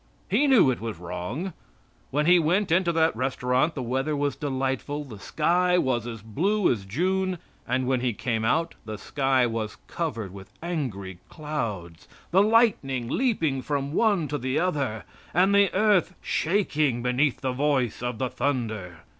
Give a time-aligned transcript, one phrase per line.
[0.31, 1.53] He knew it was wrong.
[2.09, 6.71] When he went into that restaurant the weather was delightful, the sky was as blue
[6.71, 12.41] as June, and when he came out the sky was covered with angry clouds, the
[12.41, 15.03] lightning leaping from one to the other,
[15.35, 19.01] and the earth shaking beneath the voice of the thunder.